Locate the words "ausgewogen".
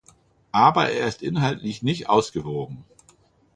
2.09-2.85